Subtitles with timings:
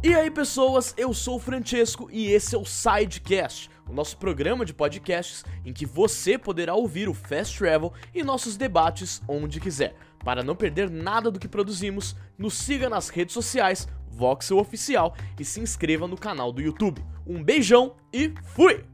[0.00, 4.64] E aí pessoas, eu sou o Francesco e esse é o Sidecast, o nosso programa
[4.64, 9.96] de podcasts em que você poderá ouvir o Fast Travel e nossos debates onde quiser.
[10.24, 15.44] Para não perder nada do que produzimos, nos siga nas redes sociais, Voxel Oficial e
[15.44, 17.04] se inscreva no canal do YouTube.
[17.26, 18.84] Um beijão e fui!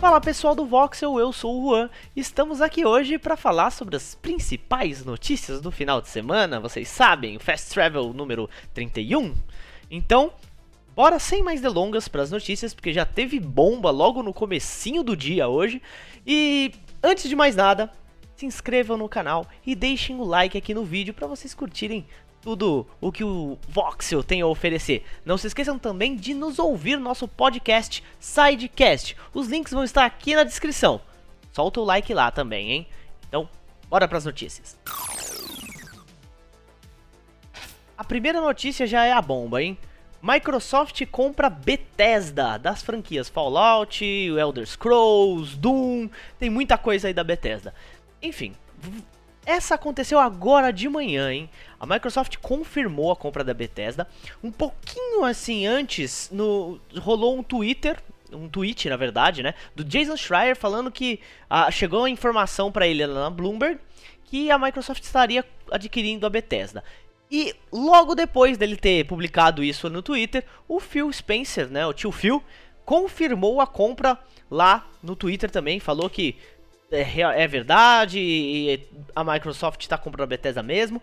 [0.00, 1.90] Fala pessoal do Voxel, eu sou o Juan.
[2.16, 6.58] Estamos aqui hoje para falar sobre as principais notícias do final de semana.
[6.58, 9.34] Vocês sabem, Fast Travel número 31.
[9.90, 10.32] Então,
[10.96, 15.14] bora sem mais delongas para as notícias, porque já teve bomba logo no comecinho do
[15.14, 15.82] dia hoje.
[16.26, 16.72] E
[17.02, 17.92] antes de mais nada,
[18.34, 22.06] se inscrevam no canal e deixem o like aqui no vídeo para vocês curtirem
[22.42, 25.04] tudo o que o Voxel tem a oferecer.
[25.24, 29.16] Não se esqueçam também de nos ouvir no nosso podcast Sidecast.
[29.34, 31.00] Os links vão estar aqui na descrição.
[31.52, 32.86] Solta o like lá também, hein?
[33.28, 33.48] Então,
[33.88, 34.78] bora para as notícias.
[37.96, 39.76] A primeira notícia já é a bomba, hein?
[40.22, 47.74] Microsoft compra Bethesda das franquias Fallout, Elder Scrolls, Doom, tem muita coisa aí da Bethesda.
[48.22, 48.54] Enfim,
[49.50, 51.50] essa aconteceu agora de manhã, hein?
[51.78, 54.06] A Microsoft confirmou a compra da Bethesda.
[54.42, 57.98] Um pouquinho assim antes, no rolou um Twitter,
[58.32, 62.86] um tweet, na verdade, né, do Jason Schreier falando que ah, chegou a informação para
[62.86, 63.78] ele lá na Bloomberg
[64.24, 66.84] que a Microsoft estaria adquirindo a Bethesda.
[67.28, 72.12] E logo depois dele ter publicado isso no Twitter, o Phil Spencer, né, o tio
[72.12, 72.42] Phil,
[72.84, 74.18] confirmou a compra
[74.50, 76.36] lá no Twitter também, falou que
[76.90, 81.00] é, é verdade e a Microsoft está comprando a Bethesda mesmo,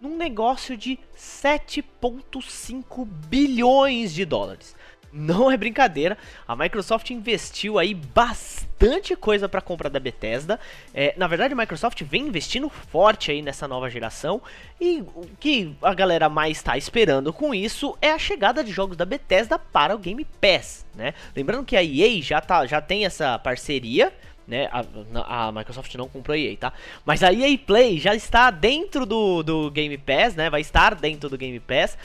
[0.00, 4.74] num negócio de 7,5 bilhões de dólares.
[5.12, 10.58] Não é brincadeira, a Microsoft investiu aí bastante coisa para compra da Bethesda.
[10.94, 14.40] É, na verdade, a Microsoft vem investindo forte aí nessa nova geração
[14.80, 18.96] e o que a galera mais está esperando com isso é a chegada de jogos
[18.96, 21.12] da Bethesda para o Game Pass, né?
[21.34, 24.12] Lembrando que a EA já, tá, já tem essa parceria
[24.50, 24.68] né?
[24.72, 26.72] A, a, Microsoft não comprou a EA, tá?
[27.04, 30.50] Mas a EA Play já está dentro do, do Game Pass, né?
[30.50, 31.96] Vai estar dentro do Game Pass.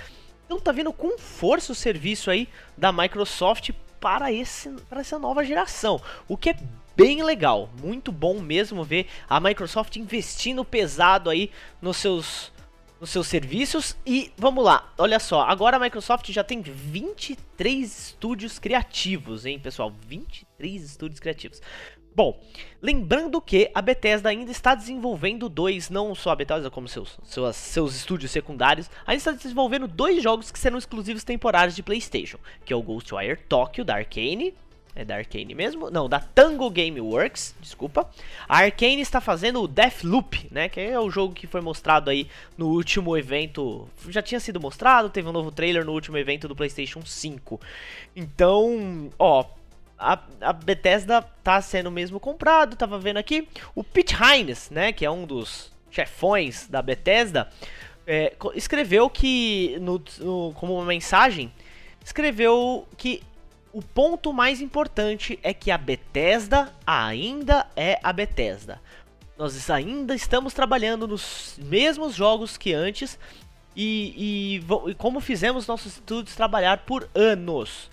[0.46, 2.48] Então tá vindo com força o serviço aí
[2.78, 6.00] da Microsoft para, esse, para essa nova geração.
[6.28, 6.58] O que é
[6.96, 11.52] bem legal, muito bom mesmo ver a Microsoft investindo pesado aí
[11.82, 12.54] nos seus
[13.00, 18.58] nos seus serviços e vamos lá, olha só, agora a Microsoft já tem 23 estúdios
[18.58, 19.92] criativos, hein, pessoal?
[20.08, 21.62] 23 estúdios criativos.
[22.16, 22.40] Bom,
[22.82, 27.56] lembrando que a Bethesda ainda está desenvolvendo dois, não só a Bethesda como seus, seus,
[27.58, 32.72] seus estúdios secundários, ainda está desenvolvendo dois jogos que serão exclusivos temporários de PlayStation, que
[32.72, 34.54] é o Ghostwire Tokyo da Arcane,
[34.96, 35.92] é da Arcane mesmo?
[35.92, 38.10] Não, da Tango Gameworks, desculpa.
[38.48, 42.30] A Arcane está fazendo o Deathloop, né, que é o jogo que foi mostrado aí
[42.58, 46.56] no último evento, já tinha sido mostrado, teve um novo trailer no último evento do
[46.56, 47.60] PlayStation 5.
[48.16, 49.44] Então, ó,
[50.06, 53.48] a, a Bethesda tá sendo mesmo comprado, tava vendo aqui.
[53.74, 57.50] O Pete Hines, né, que é um dos chefões da Bethesda,
[58.06, 61.52] é, escreveu que, no, no, como uma mensagem,
[62.04, 63.24] escreveu que
[63.74, 68.80] o ponto mais importante é que a Bethesda ainda é a Bethesda.
[69.38, 73.20] Nós ainda estamos trabalhando nos mesmos jogos que antes
[73.76, 77.90] e, e, e como fizemos nossos estudos trabalhar por anos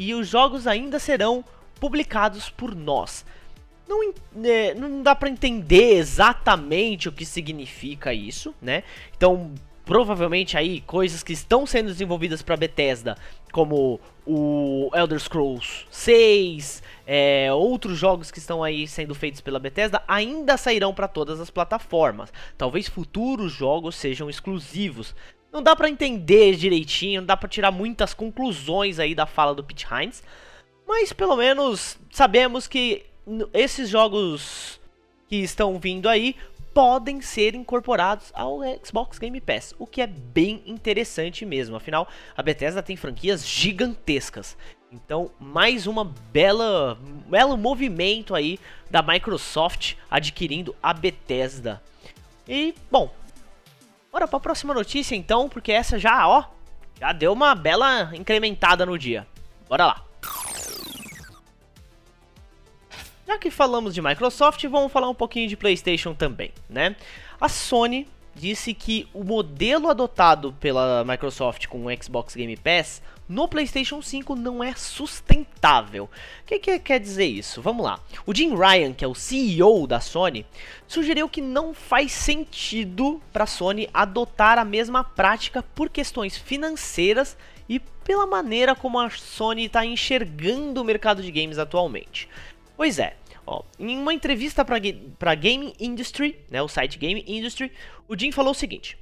[0.00, 1.44] e os jogos ainda serão
[1.78, 3.22] publicados por nós.
[3.86, 8.82] Não, é, não dá para entender exatamente o que significa isso, né?
[9.14, 9.52] Então,
[9.84, 13.14] provavelmente aí coisas que estão sendo desenvolvidas para Bethesda,
[13.52, 20.02] como o Elder Scrolls 6, é, outros jogos que estão aí sendo feitos pela Bethesda,
[20.08, 22.32] ainda sairão para todas as plataformas.
[22.56, 25.14] Talvez futuros jogos sejam exclusivos.
[25.52, 29.64] Não dá para entender direitinho, não dá para tirar muitas conclusões aí da fala do
[29.64, 30.22] Pete Hines,
[30.86, 33.06] mas pelo menos sabemos que
[33.52, 34.80] esses jogos
[35.28, 36.36] que estão vindo aí
[36.72, 41.76] podem ser incorporados ao Xbox Game Pass, o que é bem interessante mesmo.
[41.76, 44.56] Afinal, a Bethesda tem franquias gigantescas.
[44.92, 46.98] Então, mais uma bela,
[47.28, 48.58] belo movimento aí
[48.90, 51.82] da Microsoft adquirindo a Bethesda.
[52.48, 53.12] E, bom,
[54.10, 56.44] Bora para a próxima notícia então, porque essa já, ó,
[56.98, 59.26] já deu uma bela incrementada no dia.
[59.68, 60.04] Bora lá.
[63.26, 66.96] Já que falamos de Microsoft, vamos falar um pouquinho de PlayStation também, né?
[67.40, 73.46] A Sony disse que o modelo adotado pela Microsoft com o Xbox Game Pass no
[73.46, 76.10] PlayStation 5 não é sustentável.
[76.42, 77.62] O que, que quer dizer isso?
[77.62, 78.00] Vamos lá.
[78.26, 80.44] O Jim Ryan, que é o CEO da Sony,
[80.88, 87.36] sugeriu que não faz sentido para a Sony adotar a mesma prática por questões financeiras
[87.68, 92.28] e pela maneira como a Sony está enxergando o mercado de games atualmente.
[92.76, 93.14] Pois é,
[93.46, 97.70] ó, em uma entrevista para Game Industry, né, o site Game Industry,
[98.08, 98.98] o Jim falou o seguinte: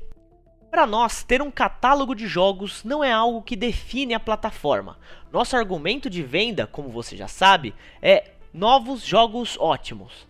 [0.71, 4.99] para nós, ter um catálogo de jogos não é algo que define a plataforma.
[5.33, 10.27] Nosso argumento de venda, como você já sabe, é novos jogos ótimos.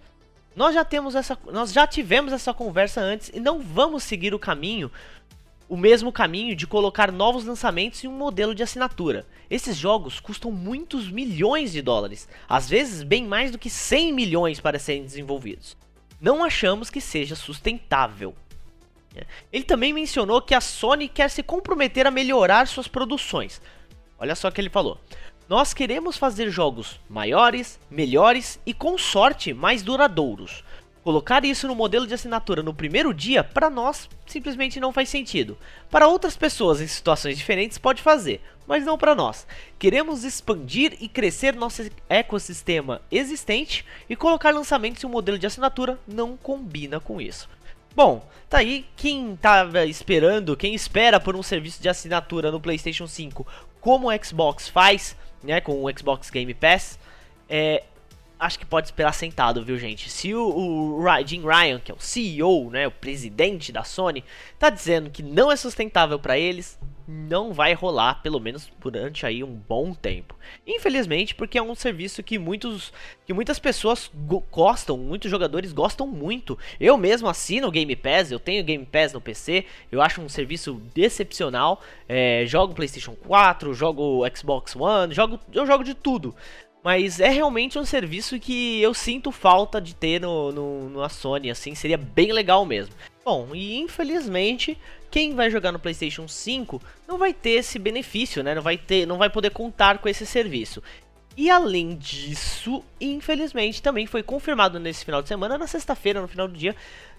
[0.54, 4.38] Nós já, temos essa, nós já tivemos essa conversa antes e não vamos seguir o
[4.38, 4.90] caminho,
[5.68, 9.26] o mesmo caminho de colocar novos lançamentos em um modelo de assinatura.
[9.50, 14.60] Esses jogos custam muitos milhões de dólares, às vezes bem mais do que 100 milhões
[14.60, 15.76] para serem desenvolvidos.
[16.20, 18.34] Não achamos que seja sustentável.
[19.52, 23.60] Ele também mencionou que a Sony quer se comprometer a melhorar suas produções.
[24.18, 25.00] Olha só o que ele falou.
[25.48, 30.62] Nós queremos fazer jogos maiores, melhores e com sorte mais duradouros.
[31.02, 35.56] Colocar isso no modelo de assinatura no primeiro dia, para nós, simplesmente não faz sentido.
[35.90, 39.46] Para outras pessoas em situações diferentes pode fazer, mas não para nós.
[39.78, 45.98] Queremos expandir e crescer nosso ecossistema existente e colocar lançamentos em um modelo de assinatura
[46.06, 47.48] não combina com isso.
[47.98, 53.08] Bom, tá aí quem tava esperando, quem espera por um serviço de assinatura no PlayStation
[53.08, 53.44] 5,
[53.80, 56.96] como o Xbox faz, né, com o Xbox Game Pass,
[57.48, 57.82] é,
[58.38, 60.08] acho que pode esperar sentado, viu, gente?
[60.08, 64.22] Se o, o Jim Ryan, que é o CEO, né, o presidente da Sony,
[64.60, 66.78] tá dizendo que não é sustentável para eles,
[67.08, 70.36] não vai rolar, pelo menos durante aí um bom tempo.
[70.66, 72.92] Infelizmente, porque é um serviço que muitos
[73.24, 74.10] que muitas pessoas
[74.50, 76.58] gostam, muitos jogadores gostam muito.
[76.78, 80.28] Eu mesmo assino o Game Pass, eu tenho Game Pass no PC, eu acho um
[80.28, 81.80] serviço excepcional.
[82.06, 86.34] É, jogo PlayStation 4, jogo Xbox One, jogo, eu jogo de tudo.
[86.84, 91.50] Mas é realmente um serviço que eu sinto falta de ter no, no, no Sony,
[91.50, 92.94] assim, seria bem legal mesmo.
[93.24, 94.78] Bom, e infelizmente,
[95.10, 98.54] quem vai jogar no PlayStation 5 não vai ter esse benefício, né?
[98.54, 100.82] Não vai ter, não vai poder contar com esse serviço.
[101.36, 106.48] E além disso, infelizmente, também foi confirmado nesse final de semana, na sexta-feira, no final
[106.48, 106.74] do dia,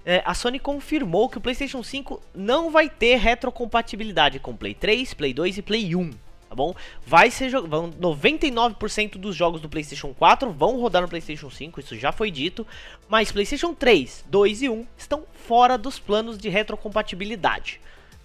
[0.05, 5.13] é, a Sony confirmou que o PlayStation 5 não vai ter retrocompatibilidade com Play 3,
[5.13, 6.28] Play 2 e Play 1 tá
[6.59, 6.75] bom?
[7.05, 11.95] Vai ser vão 99% dos jogos do PlayStation 4 vão rodar no PlayStation 5, isso
[11.97, 12.67] já foi dito,
[13.07, 17.79] mas PlayStation 3, 2 e 1 estão fora dos planos de retrocompatibilidade.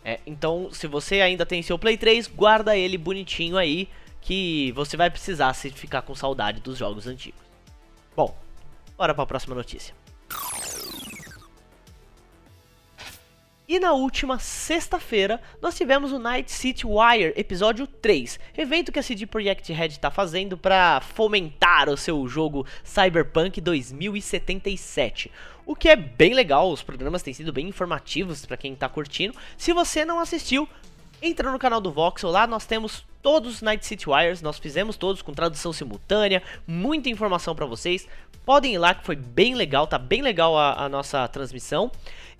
[0.04, 3.88] É, então, se você ainda tem seu Play 3, guarda ele bonitinho aí,
[4.20, 7.40] que você vai precisar se ficar com saudade dos jogos antigos.
[8.16, 8.36] Bom,
[8.98, 9.94] bora para a próxima notícia.
[13.74, 19.02] E na última sexta-feira, nós tivemos o Night City Wire episódio 3, evento que a
[19.02, 25.28] CD Projekt Red está fazendo para fomentar o seu jogo Cyberpunk 2077.
[25.66, 29.34] O que é bem legal, os programas têm sido bem informativos para quem está curtindo.
[29.58, 30.68] Se você não assistiu,
[31.20, 34.96] entra no canal do Voxel, lá nós temos todos os Night City Wires, nós fizemos
[34.96, 38.06] todos com tradução simultânea, muita informação para vocês.
[38.46, 41.90] Podem ir lá que foi bem legal, tá bem legal a, a nossa transmissão.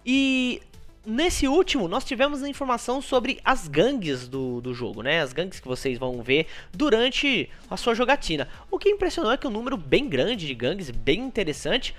[0.07, 0.63] E
[1.07, 5.21] Nesse último, nós tivemos a informação sobre as gangues do, do jogo, né?
[5.21, 8.49] As gangues que vocês vão ver durante a sua jogatina.
[8.71, 11.95] O que impressionou é que o um número bem grande de gangues, bem interessante.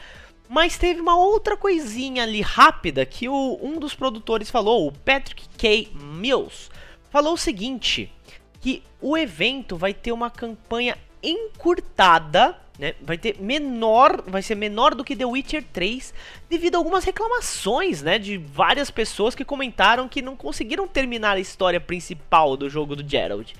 [0.49, 5.47] Mas teve uma outra coisinha ali rápida que o, um dos produtores falou, o Patrick
[5.55, 5.87] K.
[5.93, 6.71] Mills,
[7.11, 8.11] falou o seguinte:
[8.59, 12.93] que o evento vai ter uma campanha encurtada né?
[13.01, 16.13] Vai ter menor, vai ser menor do que The Witcher 3,
[16.49, 21.39] devido a algumas reclamações, né, de várias pessoas que comentaram que não conseguiram terminar a
[21.39, 23.53] história principal do jogo do Gerald.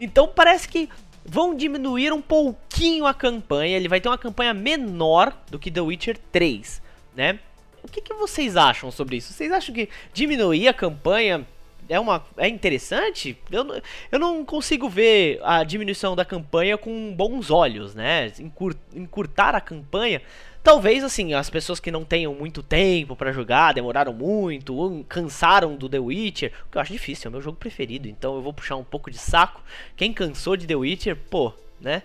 [0.00, 0.88] Então parece que
[1.24, 5.80] vão diminuir um pouquinho a campanha, ele vai ter uma campanha menor do que The
[5.80, 6.82] Witcher 3,
[7.14, 7.38] né?
[7.82, 9.32] O que, que vocês acham sobre isso?
[9.32, 11.46] Vocês acham que diminuir a campanha
[11.88, 13.66] é, uma, é interessante, eu,
[14.12, 18.32] eu não consigo ver a diminuição da campanha com bons olhos, né?
[18.38, 20.20] Encur, encurtar a campanha.
[20.62, 25.88] Talvez, assim, as pessoas que não tenham muito tempo para jogar, demoraram muito, cansaram do
[25.88, 28.52] The Witcher, o que eu acho difícil, é o meu jogo preferido, então eu vou
[28.52, 29.62] puxar um pouco de saco.
[29.96, 32.02] Quem cansou de The Witcher, pô, né?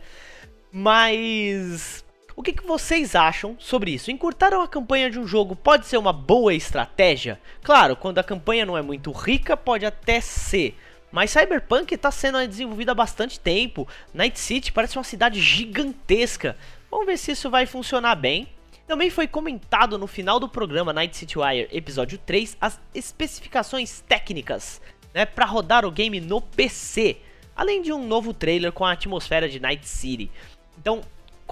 [0.71, 2.02] Mas
[2.35, 4.09] o que, que, vocês acham sobre isso?
[4.09, 7.39] Encurtar a campanha de um jogo pode ser uma boa estratégia?
[7.61, 10.75] Claro, quando a campanha não é muito rica, pode até ser.
[11.11, 13.87] Mas Cyberpunk está sendo desenvolvido há bastante tempo.
[14.11, 16.57] Night City parece uma cidade gigantesca.
[16.89, 18.47] Vamos ver se isso vai funcionar bem.
[18.87, 24.81] Também foi comentado no final do programa Night City Wire episódio 3 as especificações técnicas
[25.13, 27.17] né, para rodar o game no PC,
[27.55, 30.31] além de um novo trailer com a atmosfera de Night City.
[30.77, 31.01] Então,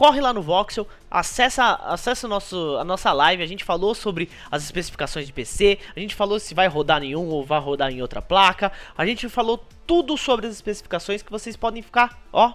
[0.01, 4.63] corre lá no Voxel, acessa, acessa nosso, a nossa live, a gente falou sobre as
[4.63, 8.01] especificações de PC, a gente falou se vai rodar em um ou vai rodar em
[8.01, 12.53] outra placa, a gente falou tudo sobre as especificações que vocês podem ficar, ó,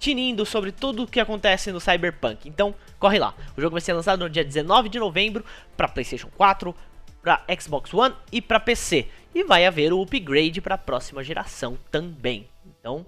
[0.00, 2.48] tinindo sobre tudo o que acontece no Cyberpunk.
[2.48, 3.34] Então, corre lá.
[3.56, 5.44] O jogo vai ser lançado no dia 19 de novembro
[5.76, 6.74] para PlayStation 4,
[7.22, 9.06] para Xbox One e para PC.
[9.32, 12.48] E vai haver o upgrade para a próxima geração também.
[12.66, 13.06] Então,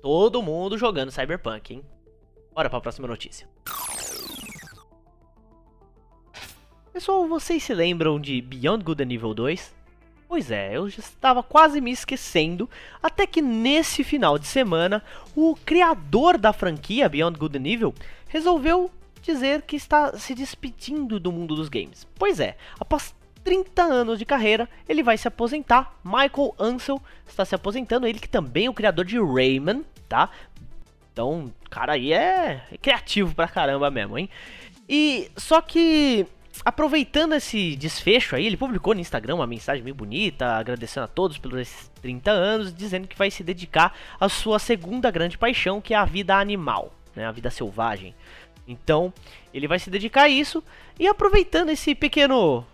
[0.00, 1.84] todo mundo jogando Cyberpunk, hein?
[2.52, 3.48] Bora para a próxima notícia.
[6.92, 9.74] Pessoal, vocês se lembram de Beyond Good and Evil 2?
[10.28, 12.68] Pois é, eu já estava quase me esquecendo,
[13.02, 15.02] até que nesse final de semana,
[15.34, 17.94] o criador da franquia Beyond Good and Evil
[18.28, 18.90] resolveu
[19.22, 22.06] dizer que está se despedindo do mundo dos games.
[22.16, 25.98] Pois é, após 30 anos de carreira, ele vai se aposentar.
[26.04, 30.30] Michael Ansel está se aposentando, ele que também é o criador de Rayman, tá?
[31.20, 34.26] Então, cara aí é criativo pra caramba mesmo, hein?
[34.88, 36.26] E só que
[36.64, 41.36] aproveitando esse desfecho aí, ele publicou no Instagram uma mensagem bem bonita, agradecendo a todos
[41.36, 45.96] pelos 30 anos, dizendo que vai se dedicar à sua segunda grande paixão, que é
[45.98, 48.14] a vida animal, né, a vida selvagem.
[48.66, 49.12] Então,
[49.52, 50.64] ele vai se dedicar a isso
[50.98, 52.64] e aproveitando esse pequeno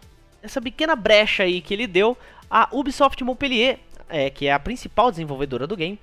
[0.40, 2.16] essa pequena brecha aí que ele deu,
[2.48, 5.98] a Ubisoft Montpellier, é, que é a principal desenvolvedora do game,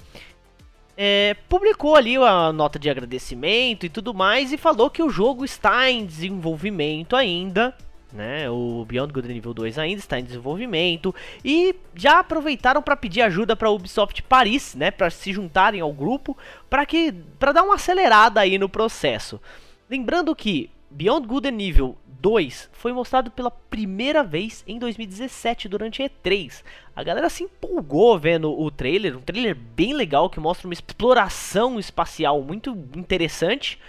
[0.97, 5.43] é, publicou ali a nota de agradecimento e tudo mais e falou que o jogo
[5.43, 7.75] está em desenvolvimento ainda.
[8.11, 13.23] Né, o Beyond Good Nível 2 ainda está em desenvolvimento e já aproveitaram para pedir
[13.23, 16.37] ajuda para a Ubisoft Paris, né, para se juntarem ao grupo,
[16.69, 19.41] para que para dar uma acelerada aí no processo.
[19.89, 26.03] Lembrando que Beyond Good and Evil 2 foi mostrado pela primeira vez em 2017 durante
[26.03, 26.63] E3.
[26.95, 31.79] A galera se empolgou vendo o trailer, um trailer bem legal que mostra uma exploração
[31.79, 33.79] espacial muito interessante.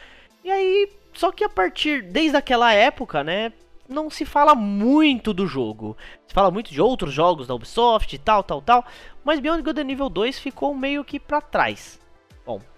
[0.42, 3.52] E aí, só que a partir desde aquela época, né,
[3.86, 5.94] não se fala muito do jogo.
[6.26, 8.84] Se fala muito de outros jogos da Ubisoft e tal, tal, tal,
[9.22, 12.00] mas Beyond Good and Evil 2 ficou meio que para trás.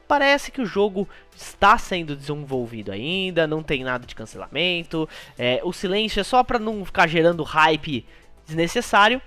[0.08, 5.08] Parece que o jogo está sendo desenvolvido ainda, não tem nada de cancelamento.
[5.36, 8.06] É, o silêncio é só para não ficar gerando hype
[8.46, 9.20] desnecessário.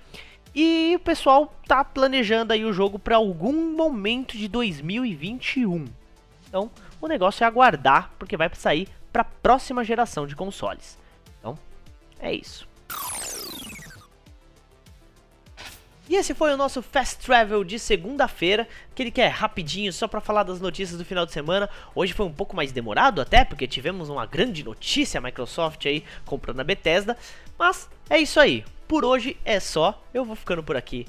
[0.54, 5.86] E o pessoal tá planejando aí o jogo para algum momento de 2021.
[6.48, 6.70] Então,
[7.00, 10.98] o negócio é aguardar, porque vai sair para a próxima geração de consoles.
[11.38, 11.56] Então,
[12.18, 12.68] é isso.
[16.10, 20.20] E esse foi o nosso Fast Travel de segunda-feira, aquele que é rapidinho só para
[20.20, 21.70] falar das notícias do final de semana.
[21.94, 26.02] Hoje foi um pouco mais demorado até, porque tivemos uma grande notícia, a Microsoft aí
[26.26, 27.16] comprando a Bethesda.
[27.56, 31.06] Mas é isso aí, por hoje é só, eu vou ficando por aqui.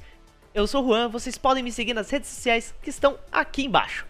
[0.54, 4.06] Eu sou o Juan, vocês podem me seguir nas redes sociais que estão aqui embaixo.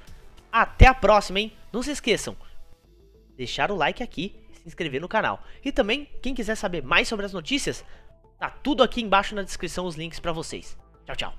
[0.52, 1.54] Até a próxima, hein?
[1.72, 2.36] Não se esqueçam,
[3.38, 5.44] deixar o like aqui se inscrever no canal.
[5.64, 7.84] E também, quem quiser saber mais sobre as notícias,
[8.42, 10.76] tá tudo aqui embaixo na descrição os links para vocês.
[11.06, 11.34] Tchau, tchau.